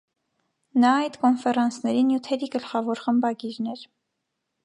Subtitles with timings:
[0.83, 3.87] Նա այդ կոնֆերանսների նյութերի գլխավոր խմբագիրն էր։